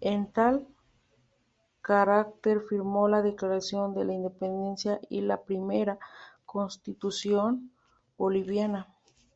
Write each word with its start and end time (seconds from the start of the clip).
En 0.00 0.32
tal 0.32 0.66
carácter 1.80 2.60
firmó 2.68 3.06
la 3.06 3.22
Declaración 3.22 3.94
de 3.94 4.04
la 4.04 4.14
Independencia 4.14 4.98
y 5.08 5.20
la 5.20 5.44
primera 5.44 5.96
Constitución 6.44 7.70
boliviana. 8.18 8.92